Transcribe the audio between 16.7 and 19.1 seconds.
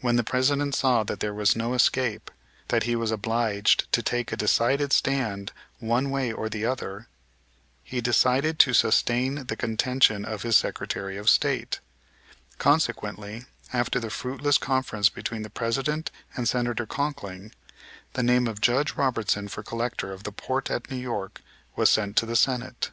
Conkling, the name of Judge